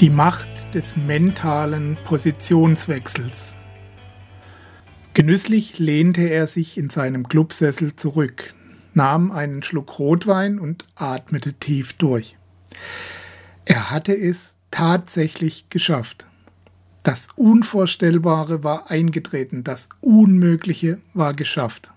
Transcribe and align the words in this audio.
Die 0.00 0.08
Macht 0.08 0.74
des 0.74 0.96
mentalen 0.96 1.98
Positionswechsels. 2.04 3.54
Genüsslich 5.12 5.78
lehnte 5.78 6.22
er 6.22 6.46
sich 6.46 6.78
in 6.78 6.88
seinem 6.88 7.28
Clubsessel 7.28 7.94
zurück, 7.94 8.54
nahm 8.94 9.30
einen 9.30 9.62
Schluck 9.62 9.98
Rotwein 9.98 10.58
und 10.58 10.86
atmete 10.94 11.52
tief 11.52 11.92
durch. 11.92 12.38
Er 13.66 13.90
hatte 13.90 14.16
es 14.16 14.54
tatsächlich 14.70 15.68
geschafft. 15.68 16.24
Das 17.02 17.28
Unvorstellbare 17.36 18.64
war 18.64 18.90
eingetreten, 18.90 19.64
das 19.64 19.90
Unmögliche 20.00 20.96
war 21.12 21.34
geschafft. 21.34 21.92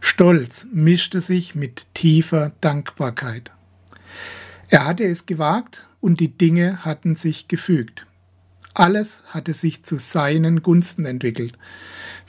Stolz 0.00 0.66
mischte 0.72 1.20
sich 1.20 1.54
mit 1.54 1.86
tiefer 1.94 2.50
Dankbarkeit. 2.60 3.52
Er 4.68 4.84
hatte 4.84 5.04
es 5.04 5.26
gewagt 5.26 5.86
und 6.02 6.20
die 6.20 6.36
Dinge 6.36 6.84
hatten 6.84 7.16
sich 7.16 7.48
gefügt. 7.48 8.06
Alles 8.74 9.22
hatte 9.28 9.54
sich 9.54 9.84
zu 9.84 9.96
seinen 9.96 10.62
Gunsten 10.62 11.06
entwickelt. 11.06 11.56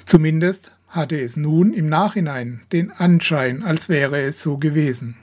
Zumindest 0.05 0.71
hatte 0.87 1.19
es 1.19 1.35
nun 1.35 1.73
im 1.73 1.89
Nachhinein 1.89 2.61
den 2.71 2.91
Anschein, 2.91 3.63
als 3.63 3.89
wäre 3.89 4.21
es 4.21 4.41
so 4.41 4.57
gewesen. 4.57 5.17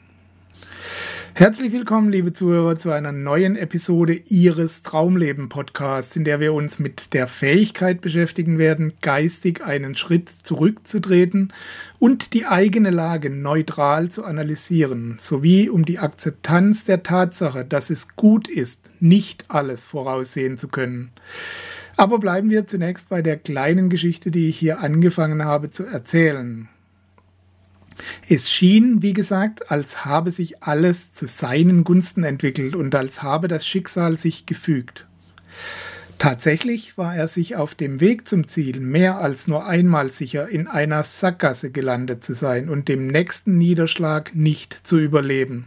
Herzlich 1.33 1.73
willkommen, 1.73 2.11
liebe 2.11 2.33
Zuhörer, 2.33 2.77
zu 2.77 2.91
einer 2.91 3.13
neuen 3.13 3.55
Episode 3.55 4.15
Ihres 4.15 4.83
Traumleben 4.83 5.49
Podcasts, 5.49 6.17
in 6.17 6.25
der 6.25 6.41
wir 6.41 6.53
uns 6.53 6.81
mit 6.81 7.15
der 7.15 7.29
Fähigkeit 7.29 8.01
beschäftigen 8.01 8.59
werden, 8.59 8.95
geistig 9.01 9.65
einen 9.65 9.97
Schritt 9.97 10.29
zurückzutreten 10.43 11.53
und 12.01 12.35
die 12.35 12.47
eigene 12.47 12.91
Lage 12.91 13.31
neutral 13.31 14.11
zu 14.11 14.25
analysieren, 14.25 15.19
sowie 15.21 15.69
um 15.71 15.85
die 15.85 16.01
Akzeptanz 16.01 16.85
der 16.85 17.05
Tatsache, 17.05 17.65
dass 17.65 17.91
es 17.91 18.17
gut 18.17 18.49
ist, 18.49 18.81
nicht 18.99 19.45
alles 19.49 19.87
voraussehen 19.87 20.59
zu 20.59 20.67
können. 20.67 21.11
Aber 21.97 22.19
bleiben 22.19 22.51
wir 22.51 22.67
zunächst 22.67 23.09
bei 23.09 23.23
der 23.23 23.37
kleinen 23.37 23.89
Geschichte, 23.89 24.33
die 24.33 24.49
ich 24.49 24.59
hier 24.59 24.81
angefangen 24.81 25.45
habe 25.45 25.71
zu 25.71 25.85
erzählen. 25.85 26.69
Es 28.29 28.51
schien, 28.51 29.03
wie 29.03 29.13
gesagt, 29.13 29.71
als 29.71 30.05
habe 30.05 30.31
sich 30.31 30.63
alles 30.63 31.13
zu 31.13 31.27
seinen 31.27 31.85
Gunsten 31.85 32.25
entwickelt 32.25 32.75
und 32.75 32.95
als 32.95 33.23
habe 33.23 33.49
das 33.49 33.67
Schicksal 33.67 34.17
sich 34.17 34.47
gefügt. 34.47 35.07
Tatsächlich 36.19 36.99
war 36.99 37.17
er 37.17 37.29
sich 37.29 37.57
auf 37.57 37.75
dem 37.75 38.01
Weg 38.01 38.29
zum 38.29 38.47
Ziel 38.47 38.79
mehr 38.79 39.19
als 39.19 39.47
nur 39.47 39.67
einmal 39.67 40.11
sicher, 40.11 40.49
in 40.49 40.69
einer 40.69 41.03
Sackgasse 41.03 41.71
gelandet 41.71 42.23
zu 42.23 42.35
sein 42.35 42.69
und 42.69 42.89
dem 42.89 43.07
nächsten 43.07 43.57
Niederschlag 43.57 44.35
nicht 44.35 44.87
zu 44.87 44.99
überleben. 44.99 45.67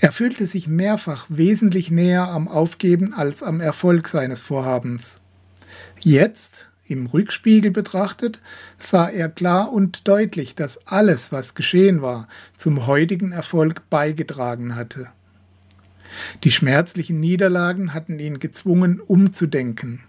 Er 0.00 0.10
fühlte 0.10 0.44
sich 0.44 0.66
mehrfach 0.66 1.26
wesentlich 1.28 1.90
näher 1.92 2.28
am 2.28 2.48
Aufgeben 2.48 3.14
als 3.14 3.44
am 3.44 3.60
Erfolg 3.60 4.08
seines 4.08 4.42
Vorhabens. 4.42 5.20
Jetzt, 6.00 6.68
im 6.88 7.06
Rückspiegel 7.06 7.70
betrachtet, 7.70 8.40
sah 8.78 9.08
er 9.08 9.28
klar 9.28 9.72
und 9.72 10.06
deutlich, 10.08 10.54
dass 10.54 10.86
alles, 10.86 11.32
was 11.32 11.54
geschehen 11.54 12.02
war, 12.02 12.28
zum 12.56 12.86
heutigen 12.86 13.32
Erfolg 13.32 13.88
beigetragen 13.90 14.76
hatte. 14.76 15.08
Die 16.44 16.52
schmerzlichen 16.52 17.20
Niederlagen 17.20 17.92
hatten 17.92 18.18
ihn 18.18 18.38
gezwungen, 18.38 19.00
umzudenken. 19.00 20.00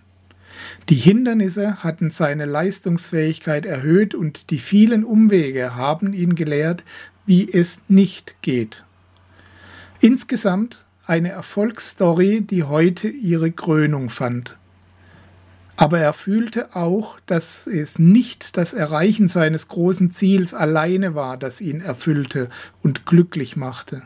Die 0.89 0.95
Hindernisse 0.95 1.83
hatten 1.83 2.11
seine 2.11 2.45
Leistungsfähigkeit 2.45 3.65
erhöht 3.65 4.15
und 4.15 4.49
die 4.49 4.59
vielen 4.59 5.03
Umwege 5.03 5.75
haben 5.75 6.13
ihn 6.13 6.35
gelehrt, 6.35 6.83
wie 7.25 7.51
es 7.51 7.81
nicht 7.87 8.35
geht. 8.41 8.83
Insgesamt 9.99 10.85
eine 11.05 11.29
Erfolgsstory, 11.29 12.41
die 12.41 12.63
heute 12.63 13.07
ihre 13.07 13.51
Krönung 13.51 14.09
fand. 14.09 14.57
Aber 15.79 15.99
er 15.99 16.13
fühlte 16.13 16.75
auch, 16.75 17.19
dass 17.27 17.67
es 17.67 17.99
nicht 17.99 18.57
das 18.57 18.73
Erreichen 18.73 19.27
seines 19.27 19.67
großen 19.67 20.09
Ziels 20.09 20.55
alleine 20.55 21.13
war, 21.13 21.37
das 21.37 21.61
ihn 21.61 21.81
erfüllte 21.81 22.49
und 22.81 23.05
glücklich 23.05 23.55
machte. 23.55 24.01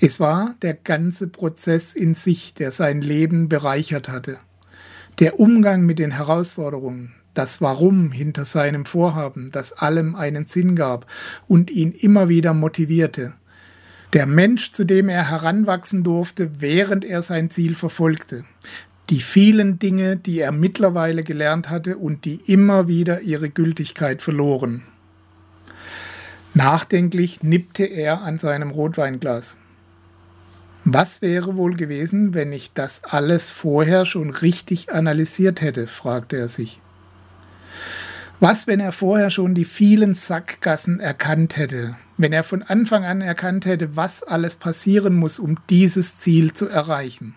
Es 0.00 0.18
war 0.18 0.54
der 0.62 0.72
ganze 0.72 1.28
Prozess 1.28 1.92
in 1.92 2.14
sich, 2.14 2.54
der 2.54 2.70
sein 2.70 3.02
Leben 3.02 3.50
bereichert 3.50 4.08
hatte. 4.08 4.38
Der 5.18 5.38
Umgang 5.38 5.84
mit 5.84 5.98
den 5.98 6.12
Herausforderungen, 6.12 7.12
das 7.34 7.60
Warum 7.60 8.10
hinter 8.10 8.46
seinem 8.46 8.86
Vorhaben, 8.86 9.50
das 9.52 9.74
allem 9.74 10.14
einen 10.14 10.46
Sinn 10.46 10.74
gab 10.74 11.06
und 11.46 11.70
ihn 11.70 11.92
immer 11.92 12.30
wieder 12.30 12.54
motivierte. 12.54 13.34
Der 14.14 14.24
Mensch, 14.24 14.72
zu 14.72 14.84
dem 14.84 15.10
er 15.10 15.28
heranwachsen 15.28 16.02
durfte, 16.02 16.62
während 16.62 17.04
er 17.04 17.20
sein 17.20 17.50
Ziel 17.50 17.74
verfolgte 17.74 18.44
die 19.10 19.20
vielen 19.20 19.78
Dinge, 19.78 20.16
die 20.16 20.40
er 20.40 20.52
mittlerweile 20.52 21.22
gelernt 21.22 21.70
hatte 21.70 21.96
und 21.96 22.24
die 22.24 22.40
immer 22.46 22.88
wieder 22.88 23.20
ihre 23.22 23.48
Gültigkeit 23.48 24.20
verloren. 24.20 24.82
Nachdenklich 26.54 27.42
nippte 27.42 27.84
er 27.84 28.22
an 28.22 28.38
seinem 28.38 28.70
Rotweinglas. 28.70 29.56
Was 30.84 31.22
wäre 31.22 31.56
wohl 31.56 31.76
gewesen, 31.76 32.34
wenn 32.34 32.52
ich 32.52 32.72
das 32.72 33.02
alles 33.04 33.50
vorher 33.50 34.06
schon 34.06 34.30
richtig 34.30 34.92
analysiert 34.92 35.60
hätte, 35.60 35.86
fragte 35.86 36.36
er 36.36 36.48
sich. 36.48 36.80
Was, 38.40 38.66
wenn 38.66 38.80
er 38.80 38.92
vorher 38.92 39.30
schon 39.30 39.54
die 39.54 39.64
vielen 39.64 40.14
Sackgassen 40.14 41.00
erkannt 41.00 41.56
hätte, 41.56 41.96
wenn 42.16 42.32
er 42.32 42.44
von 42.44 42.62
Anfang 42.62 43.04
an 43.04 43.20
erkannt 43.20 43.66
hätte, 43.66 43.96
was 43.96 44.22
alles 44.22 44.56
passieren 44.56 45.14
muss, 45.14 45.38
um 45.38 45.58
dieses 45.68 46.18
Ziel 46.18 46.52
zu 46.52 46.68
erreichen? 46.68 47.34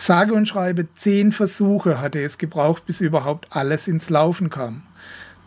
Sage 0.00 0.32
und 0.32 0.46
schreibe 0.46 0.86
zehn 0.94 1.32
Versuche 1.32 2.00
hatte 2.00 2.20
es 2.20 2.38
gebraucht, 2.38 2.86
bis 2.86 3.00
überhaupt 3.00 3.48
alles 3.50 3.88
ins 3.88 4.10
Laufen 4.10 4.48
kam. 4.48 4.84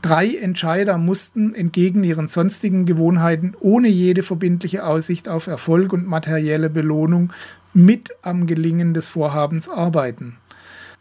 Drei 0.02 0.36
Entscheider 0.36 0.98
mussten 0.98 1.56
entgegen 1.56 2.04
ihren 2.04 2.28
sonstigen 2.28 2.86
Gewohnheiten 2.86 3.56
ohne 3.62 3.88
jede 3.88 4.24
verbindliche 4.24 4.86
Aussicht 4.86 5.30
auf 5.30 5.48
Erfolg 5.48 5.94
und 5.94 6.06
materielle 6.06 6.70
Belohnung 6.70 7.32
mit 7.74 8.12
am 8.24 8.46
Gelingen 8.46 8.94
des 8.94 9.08
Vorhabens 9.08 9.70
arbeiten. 9.70 10.36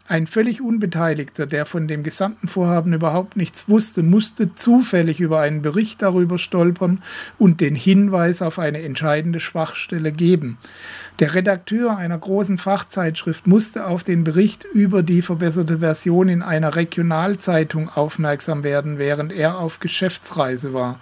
Ein 0.07 0.27
völlig 0.27 0.61
Unbeteiligter, 0.61 1.45
der 1.45 1.65
von 1.65 1.87
dem 1.87 2.03
gesamten 2.03 2.47
Vorhaben 2.47 2.91
überhaupt 2.91 3.37
nichts 3.37 3.69
wusste, 3.69 4.03
musste 4.03 4.53
zufällig 4.55 5.21
über 5.21 5.39
einen 5.39 5.61
Bericht 5.61 6.01
darüber 6.01 6.37
stolpern 6.37 7.01
und 7.37 7.61
den 7.61 7.75
Hinweis 7.75 8.41
auf 8.41 8.59
eine 8.59 8.81
entscheidende 8.81 9.39
Schwachstelle 9.39 10.11
geben. 10.11 10.57
Der 11.21 11.35
Redakteur 11.35 11.97
einer 11.97 12.17
großen 12.17 12.57
Fachzeitschrift 12.57 13.45
musste 13.45 13.85
auf 13.85 14.03
den 14.03 14.23
Bericht 14.23 14.63
über 14.63 15.03
die 15.03 15.21
verbesserte 15.21 15.77
Version 15.77 16.29
in 16.29 16.41
einer 16.41 16.75
Regionalzeitung 16.75 17.89
aufmerksam 17.89 18.63
werden, 18.63 18.97
während 18.97 19.31
er 19.31 19.59
auf 19.59 19.79
Geschäftsreise 19.79 20.73
war. 20.73 20.99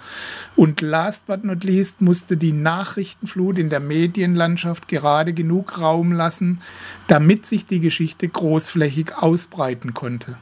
Und 0.57 0.81
last 0.81 1.25
but 1.25 1.45
not 1.45 1.63
least 1.63 2.01
musste 2.01 2.35
die 2.35 2.51
Nachrichtenflut 2.51 3.57
in 3.57 3.69
der 3.69 3.79
Medienlandschaft 3.79 4.89
gerade 4.89 5.31
genug 5.31 5.79
Raum 5.79 6.11
lassen, 6.11 6.59
damit 7.07 7.45
sich 7.45 7.65
die 7.65 7.79
Geschichte 7.79 8.27
großflächig 8.27 9.15
ausbreiten 9.15 9.93
konnte. 9.93 10.35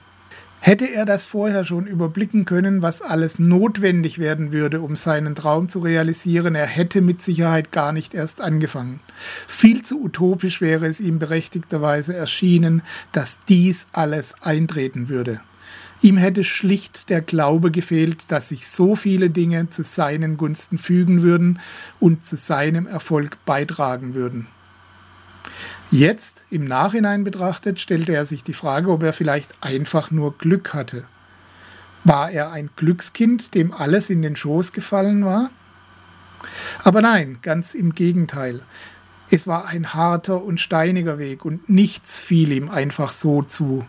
Hätte 0.68 0.92
er 0.92 1.06
das 1.06 1.26
vorher 1.26 1.64
schon 1.64 1.88
überblicken 1.88 2.44
können, 2.44 2.82
was 2.82 3.02
alles 3.02 3.40
notwendig 3.40 4.20
werden 4.20 4.52
würde, 4.52 4.82
um 4.82 4.98
seinen 4.98 5.34
Traum 5.34 5.70
zu 5.70 5.80
realisieren, 5.80 6.56
er 6.56 6.66
hätte 6.66 7.00
mit 7.00 7.22
Sicherheit 7.22 7.72
gar 7.72 7.94
nicht 7.94 8.14
erst 8.14 8.42
angefangen. 8.42 9.00
Viel 9.48 9.84
zu 9.84 10.04
utopisch 10.04 10.60
wäre 10.60 10.86
es 10.86 11.00
ihm 11.00 11.20
berechtigterweise 11.20 12.14
erschienen, 12.14 12.82
dass 13.14 13.38
dies 13.48 13.88
alles 13.94 14.36
eintreten 14.42 15.08
würde. 15.08 15.40
Ihm 16.02 16.18
hätte 16.18 16.44
schlicht 16.44 17.10
der 17.10 17.22
Glaube 17.22 17.72
gefehlt, 17.72 18.30
dass 18.30 18.50
sich 18.50 18.68
so 18.68 18.98
viele 18.98 19.30
Dinge 19.30 19.70
zu 19.70 19.84
seinen 19.84 20.36
Gunsten 20.36 20.78
fügen 20.78 21.24
würden 21.24 21.62
und 22.02 22.26
zu 22.26 22.36
seinem 22.36 22.88
Erfolg 22.88 23.38
beitragen 23.46 24.16
würden. 24.16 24.48
Jetzt, 25.90 26.44
im 26.50 26.66
Nachhinein 26.66 27.24
betrachtet, 27.24 27.80
stellte 27.80 28.14
er 28.14 28.26
sich 28.26 28.44
die 28.44 28.54
Frage, 28.54 28.92
ob 28.92 29.04
er 29.04 29.14
vielleicht 29.14 29.52
einfach 29.62 30.12
nur 30.12 30.38
Glück 30.38 30.74
hatte. 30.74 31.06
War 32.04 32.30
er 32.30 32.52
ein 32.52 32.70
Glückskind, 32.76 33.56
dem 33.56 33.74
alles 33.74 34.10
in 34.10 34.22
den 34.22 34.36
Schoß 34.36 34.74
gefallen 34.74 35.26
war? 35.26 35.50
Aber 36.84 37.02
nein, 37.02 37.40
ganz 37.42 37.74
im 37.74 37.94
Gegenteil. 37.96 38.64
Es 39.30 39.48
war 39.48 39.66
ein 39.66 39.94
harter 39.94 40.44
und 40.44 40.60
steiniger 40.60 41.20
Weg 41.20 41.46
und 41.46 41.70
nichts 41.70 42.20
fiel 42.20 42.52
ihm 42.52 42.70
einfach 42.70 43.12
so 43.12 43.42
zu. 43.42 43.86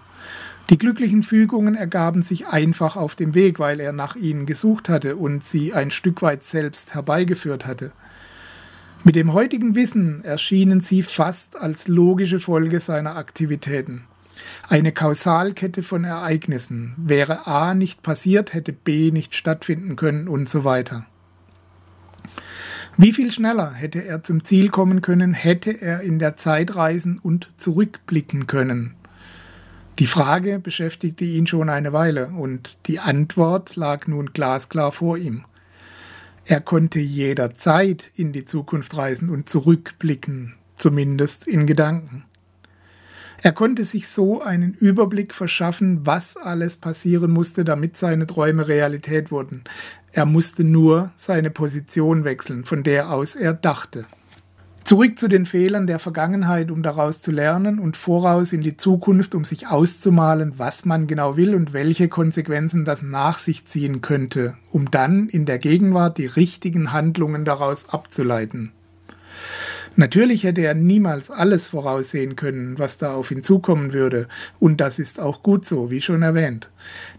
Die 0.71 0.79
glücklichen 0.79 1.23
Fügungen 1.23 1.75
ergaben 1.75 2.23
sich 2.23 2.47
einfach 2.47 2.97
auf 2.97 3.15
dem 3.15 3.35
Weg, 3.35 3.59
weil 3.59 3.81
er 3.81 3.93
nach 3.93 4.17
ihnen 4.17 4.47
gesucht 4.47 4.89
hatte 4.89 5.17
und 5.17 5.45
sie 5.45 5.73
ein 5.73 5.91
Stück 5.91 6.23
weit 6.23 6.45
selbst 6.45 6.95
herbeigeführt 6.95 7.67
hatte. 7.67 7.93
Mit 9.09 9.17
dem 9.17 9.33
heutigen 9.33 9.75
Wissen 9.75 10.23
erschienen 10.23 10.83
sie 10.83 11.03
fast 11.03 11.57
als 11.57 11.89
logische 11.89 12.41
Folge 12.41 12.79
seiner 12.79 13.17
Aktivitäten. 13.17 14.05
Eine 14.69 14.93
Kausalkette 14.93 15.83
von 15.83 16.05
Ereignissen. 16.05 16.93
Wäre 16.99 17.47
A 17.47 17.73
nicht 17.73 18.03
passiert, 18.03 18.53
hätte 18.53 18.75
B 18.75 19.11
nicht 19.11 19.35
stattfinden 19.35 19.97
können 19.97 20.29
und 20.29 20.51
so 20.51 20.63
weiter. 20.63 21.07
Wie 22.99 23.15
viel 23.15 23.33
schneller 23.33 23.73
hätte 23.73 24.05
er 24.05 24.23
zum 24.23 24.45
Ziel 24.45 24.69
kommen 24.69 25.01
können, 25.01 25.33
hätte 25.33 25.71
er 25.71 26.03
in 26.03 26.19
der 26.19 26.37
Zeit 26.37 26.77
reisen 26.77 27.19
und 27.19 27.49
zurückblicken 27.57 28.47
können? 28.47 28.95
Die 30.01 30.07
Frage 30.07 30.59
beschäftigte 30.59 31.25
ihn 31.25 31.47
schon 31.47 31.71
eine 31.71 31.95
Weile 31.95 32.27
und 32.27 32.77
die 32.87 32.99
Antwort 32.99 33.75
lag 33.75 34.07
nun 34.07 34.35
glasklar 34.35 34.93
vor 34.93 35.17
ihm. 35.17 35.47
Er 36.51 36.63
konnte 36.63 36.99
jederzeit 36.99 38.11
in 38.15 38.33
die 38.33 38.47
Zukunft 38.47 38.97
reisen 38.97 39.29
und 39.29 39.51
zurückblicken, 39.51 40.55
zumindest 40.79 41.47
in 41.47 41.67
Gedanken. 41.67 42.25
Er 43.43 43.53
konnte 43.53 43.85
sich 43.85 44.09
so 44.09 44.41
einen 44.41 44.73
Überblick 44.73 45.35
verschaffen, 45.35 46.07
was 46.07 46.39
alles 46.39 46.79
passieren 46.79 47.33
musste, 47.33 47.67
damit 47.67 47.99
seine 47.99 48.27
Träume 48.27 48.67
Realität 48.67 49.31
wurden. 49.31 49.65
Er 50.11 50.25
musste 50.25 50.65
nur 50.65 51.13
seine 51.17 51.51
Position 51.51 52.25
wechseln, 52.25 52.65
von 52.65 52.83
der 52.83 53.11
aus 53.11 53.37
er 53.37 53.53
dachte. 53.53 54.07
Zurück 54.89 55.19
zu 55.19 55.29
den 55.29 55.45
Fehlern 55.45 55.87
der 55.87 55.99
Vergangenheit, 55.99 56.71
um 56.71 56.83
daraus 56.83 57.21
zu 57.21 57.31
lernen 57.31 57.79
und 57.79 57.95
voraus 57.95 58.55
in 58.55 58.63
die 58.63 58.79
Zukunft, 58.79 59.35
um 59.35 59.45
sich 59.45 59.67
auszumalen, 59.67 60.55
was 60.57 60.87
man 60.87 61.07
genau 61.07 61.37
will 61.37 61.55
und 61.55 61.75
welche 61.75 62.09
Konsequenzen 62.09 62.87
das 62.87 63.03
nach 63.03 63.37
sich 63.37 63.67
ziehen 63.67 64.01
könnte, 64.01 64.57
um 64.73 64.91
dann 64.91 65.29
in 65.29 65.45
der 65.45 65.59
Gegenwart 65.59 66.17
die 66.17 66.25
richtigen 66.25 66.91
Handlungen 66.91 67.45
daraus 67.45 67.91
abzuleiten. 67.91 68.73
Natürlich 69.95 70.45
hätte 70.45 70.63
er 70.63 70.73
niemals 70.73 71.31
alles 71.31 71.69
voraussehen 71.69 72.35
können, 72.35 72.79
was 72.79 72.97
da 72.97 73.13
auf 73.13 73.31
ihn 73.31 73.43
zukommen 73.43 73.93
würde, 73.93 74.27
und 74.59 74.81
das 74.81 74.99
ist 74.99 75.21
auch 75.21 75.43
gut 75.43 75.67
so, 75.67 75.91
wie 75.91 76.01
schon 76.01 76.23
erwähnt. 76.23 76.71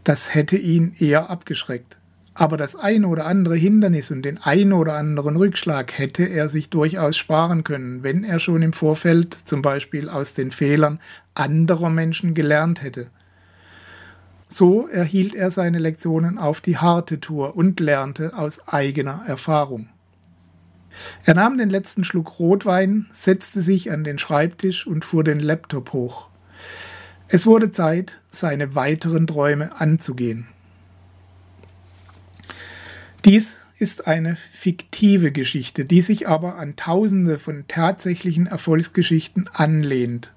Das 0.04 0.33
hätte 0.33 0.57
ihn 0.57 0.95
eher 0.98 1.30
abgeschreckt. 1.30 1.99
Aber 2.39 2.56
das 2.56 2.77
ein 2.77 3.03
oder 3.03 3.25
andere 3.25 3.57
Hindernis 3.57 4.12
und 4.12 4.21
den 4.21 4.38
ein 4.38 4.71
oder 4.71 4.94
anderen 4.94 5.36
Rückschlag 5.36 5.97
hätte 5.97 6.24
er 6.24 6.47
sich 6.47 6.69
durchaus 6.69 7.18
sparen 7.18 7.65
können, 7.65 8.01
wenn 8.01 8.24
er 8.24 8.39
schon 8.39 8.62
im 8.62 8.71
Vorfeld 8.71 9.38
zum 9.44 9.62
Beispiel 9.62 10.07
aus 10.07 10.36
den 10.36 10.51
Fehlern 10.51 11.01
anderer 11.33 11.89
Menschen 11.89 12.36
gelernt 12.36 12.81
hätte. 12.81 13.07
So 14.47 14.88
erhielt 14.88 15.36
er 15.36 15.51
seine 15.51 15.80
Lektionen 15.80 16.38
auf 16.38 16.62
die 16.62 16.77
harte 16.77 17.19
Tour 17.19 17.57
und 17.57 17.81
lernte 17.81 18.38
aus 18.38 18.65
eigener 18.69 19.21
Erfahrung. 19.27 19.89
Er 21.25 21.33
nahm 21.33 21.57
den 21.57 21.69
letzten 21.69 22.06
Schluck 22.06 22.39
Rotwein, 22.39 23.07
setzte 23.12 23.62
sich 23.62 23.92
an 23.92 24.06
den 24.06 24.18
Schreibtisch 24.18 24.88
und 24.88 25.03
fuhr 25.03 25.25
den 25.25 25.42
Laptop 25.42 25.92
hoch. 25.92 26.30
Es 27.27 27.45
wurde 27.45 27.74
Zeit, 27.74 28.21
seine 28.30 28.75
weiteren 28.75 29.27
Träume 29.27 29.77
anzugehen. 29.81 30.47
Dies 33.25 33.57
ist 33.80 34.07
eine 34.07 34.38
fiktive 34.54 35.33
Geschichte, 35.33 35.83
die 35.83 36.01
sich 36.01 36.30
aber 36.30 36.56
an 36.56 36.77
Tausende 36.77 37.38
von 37.38 37.66
tatsächlichen 37.68 38.48
Erfolgsgeschichten 38.48 39.50
anlehnt. 39.54 40.33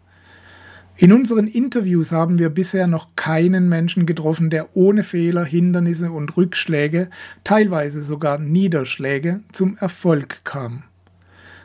In 0.96 1.12
unseren 1.12 1.46
Interviews 1.46 2.10
haben 2.10 2.38
wir 2.38 2.50
bisher 2.50 2.88
noch 2.88 3.14
keinen 3.14 3.68
Menschen 3.68 4.04
getroffen, 4.04 4.50
der 4.50 4.76
ohne 4.76 5.04
Fehler, 5.04 5.44
Hindernisse 5.44 6.10
und 6.10 6.36
Rückschläge, 6.36 7.08
teilweise 7.44 8.02
sogar 8.02 8.38
Niederschläge, 8.38 9.40
zum 9.52 9.76
Erfolg 9.78 10.44
kam. 10.44 10.82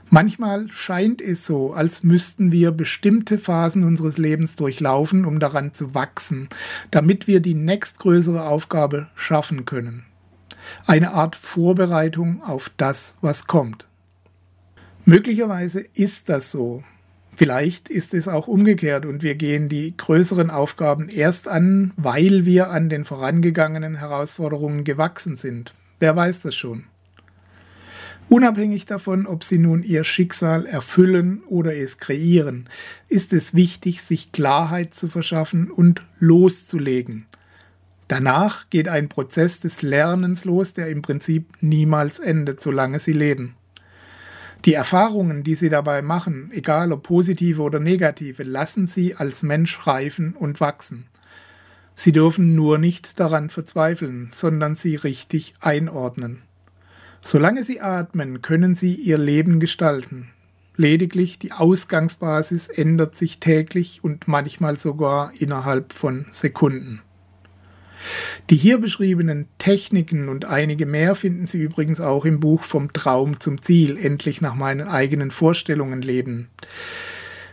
Manchmal 0.09 0.69
scheint 0.69 1.21
es 1.21 1.45
so, 1.45 1.73
als 1.73 2.03
müssten 2.03 2.51
wir 2.51 2.71
bestimmte 2.71 3.39
Phasen 3.39 3.83
unseres 3.83 4.17
Lebens 4.17 4.55
durchlaufen, 4.55 5.25
um 5.25 5.39
daran 5.39 5.73
zu 5.73 5.95
wachsen, 5.95 6.47
damit 6.91 7.27
wir 7.27 7.39
die 7.39 7.55
nächstgrößere 7.55 8.43
Aufgabe 8.43 9.07
schaffen 9.15 9.65
können. 9.65 10.05
Eine 10.85 11.13
Art 11.13 11.35
Vorbereitung 11.35 12.43
auf 12.43 12.71
das, 12.77 13.15
was 13.21 13.47
kommt. 13.47 13.87
Möglicherweise 15.05 15.79
ist 15.93 16.29
das 16.29 16.51
so, 16.51 16.83
Vielleicht 17.37 17.89
ist 17.89 18.15
es 18.15 18.27
auch 18.27 18.47
umgekehrt 18.47 19.05
und 19.05 19.21
wir 19.21 19.35
gehen 19.35 19.69
die 19.69 19.95
größeren 19.95 20.49
Aufgaben 20.49 21.07
erst 21.07 21.47
an, 21.47 21.93
weil 21.95 22.47
wir 22.47 22.71
an 22.71 22.89
den 22.89 23.05
vorangegangenen 23.05 23.97
Herausforderungen 23.97 24.83
gewachsen 24.83 25.35
sind. 25.35 25.75
Wer 25.99 26.15
weiß 26.15 26.39
das 26.41 26.55
schon? 26.55 26.85
Unabhängig 28.27 28.87
davon, 28.87 29.27
ob 29.27 29.43
sie 29.43 29.59
nun 29.59 29.83
ihr 29.83 30.03
Schicksal 30.03 30.65
erfüllen 30.65 31.43
oder 31.47 31.75
es 31.75 31.99
kreieren, 31.99 32.67
ist 33.07 33.31
es 33.33 33.53
wichtig, 33.53 34.01
sich 34.01 34.31
Klarheit 34.31 34.95
zu 34.95 35.07
verschaffen 35.07 35.69
und 35.69 36.03
loszulegen. 36.19 37.27
Danach 38.07 38.69
geht 38.69 38.87
ein 38.87 39.09
Prozess 39.09 39.59
des 39.59 39.81
Lernens 39.81 40.45
los, 40.45 40.73
der 40.73 40.87
im 40.87 41.01
Prinzip 41.01 41.53
niemals 41.59 42.19
endet, 42.19 42.61
solange 42.61 42.99
sie 42.99 43.13
leben. 43.13 43.55
Die 44.65 44.73
Erfahrungen, 44.73 45.43
die 45.43 45.55
Sie 45.55 45.69
dabei 45.69 46.01
machen, 46.01 46.49
egal 46.51 46.91
ob 46.91 47.03
positive 47.03 47.61
oder 47.61 47.79
negative, 47.79 48.43
lassen 48.43 48.87
Sie 48.87 49.15
als 49.15 49.43
Mensch 49.43 49.85
reifen 49.85 50.33
und 50.33 50.59
wachsen. 50.59 51.05
Sie 51.95 52.11
dürfen 52.11 52.55
nur 52.55 52.77
nicht 52.77 53.19
daran 53.19 53.49
verzweifeln, 53.49 54.29
sondern 54.33 54.75
sie 54.75 54.95
richtig 54.95 55.55
einordnen. 55.61 56.41
Solange 57.21 57.63
Sie 57.63 57.81
atmen, 57.81 58.41
können 58.41 58.75
Sie 58.75 58.93
Ihr 58.93 59.17
Leben 59.17 59.59
gestalten. 59.59 60.29
Lediglich 60.75 61.39
die 61.39 61.53
Ausgangsbasis 61.53 62.67
ändert 62.67 63.15
sich 63.15 63.39
täglich 63.39 64.03
und 64.03 64.27
manchmal 64.27 64.77
sogar 64.77 65.31
innerhalb 65.39 65.91
von 65.91 66.27
Sekunden. 66.29 67.01
Die 68.49 68.55
hier 68.55 68.77
beschriebenen 68.77 69.47
Techniken 69.57 70.29
und 70.29 70.45
einige 70.45 70.85
mehr 70.85 71.15
finden 71.15 71.47
Sie 71.47 71.59
übrigens 71.59 71.99
auch 71.99 72.23
im 72.23 72.39
Buch 72.39 72.63
Vom 72.63 72.93
Traum 72.93 73.41
zum 73.41 73.61
Ziel, 73.61 73.97
endlich 73.97 74.39
nach 74.39 74.55
meinen 74.55 74.87
eigenen 74.87 75.31
Vorstellungen 75.31 76.01
leben. 76.01 76.47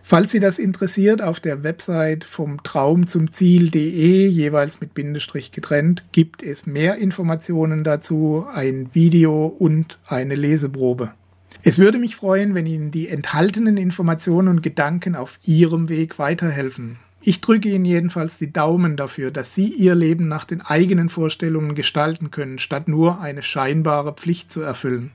Falls 0.04 0.30
Sie 0.30 0.38
das 0.38 0.61
interessiert, 0.61 1.21
auf 1.21 1.40
der 1.40 1.64
Website 1.64 2.23
vom 2.23 2.62
Traum 2.62 3.09
zum 3.09 3.33
Ziel.de, 3.33 4.28
jeweils 4.28 4.80
mit 4.80 4.95
Bindestrich 4.95 5.50
getrennt, 5.50 6.04
gibt 6.12 6.45
es 6.45 6.64
mehr 6.64 6.97
Informationen 6.97 7.83
dazu, 7.83 8.47
ein 8.54 8.90
Video 8.92 9.47
und 9.47 9.99
eine 10.07 10.37
Leseprobe. 10.37 11.12
Es 11.64 11.80
würde 11.80 11.99
mich 11.99 12.14
freuen, 12.14 12.54
wenn 12.54 12.66
Ihnen 12.66 12.92
die 12.92 13.09
enthaltenen 13.09 13.78
Informationen 13.78 14.49
und 14.49 14.62
Gedanken 14.62 15.16
auf 15.16 15.40
Ihrem 15.45 15.88
Weg 15.88 16.21
weiterhelfen. 16.21 16.99
Ich 17.26 17.40
drücke 17.40 17.71
Ihnen 17.71 17.87
jedenfalls 17.87 18.37
die 18.37 18.52
Daumen 18.52 18.99
dafür, 18.99 19.31
dass 19.31 19.54
Sie 19.54 19.69
Ihr 19.69 19.95
Leben 19.95 20.28
nach 20.28 20.45
den 20.45 20.61
eigenen 20.61 21.09
Vorstellungen 21.09 21.75
gestalten 21.75 22.31
können, 22.31 22.59
statt 22.59 22.87
nur 22.87 23.19
eine 23.19 23.43
scheinbare 23.43 24.12
Pflicht 24.12 24.52
zu 24.52 24.61
erfüllen. 24.61 25.11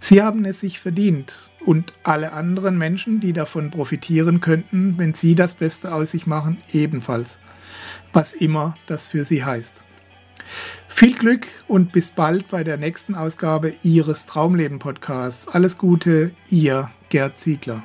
Sie 0.00 0.22
haben 0.22 0.44
es 0.44 0.58
sich 0.58 0.80
verdient 0.80 1.50
und 1.64 1.92
alle 2.02 2.32
anderen 2.32 2.78
Menschen, 2.78 3.20
die 3.20 3.32
davon 3.32 3.70
profitieren 3.70 4.40
könnten, 4.40 4.98
wenn 4.98 5.14
Sie 5.14 5.36
das 5.36 5.54
Beste 5.54 5.94
aus 5.94 6.10
sich 6.10 6.26
machen, 6.26 6.56
ebenfalls, 6.72 7.38
was 8.12 8.32
immer 8.32 8.76
das 8.88 9.06
für 9.06 9.22
Sie 9.22 9.44
heißt. 9.44 9.84
Viel 10.88 11.14
Glück 11.14 11.46
und 11.68 11.92
bis 11.92 12.10
bald 12.10 12.48
bei 12.48 12.64
der 12.64 12.76
nächsten 12.76 13.14
Ausgabe 13.14 13.74
Ihres 13.84 14.26
Traumleben 14.26 14.80
Podcasts. 14.80 15.46
Alles 15.46 15.78
Gute, 15.78 16.32
Ihr 16.50 16.90
Gerd 17.08 17.38
Ziegler. 17.38 17.84